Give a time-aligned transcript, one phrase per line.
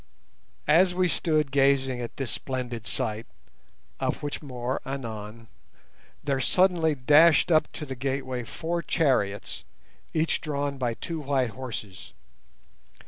[0.67, 3.27] As we stood gazing at this splendid sight,
[3.99, 5.47] of which more anon,
[6.23, 9.63] there suddenly dashed up to the gateway four chariots,
[10.11, 12.13] each drawn by two white horses.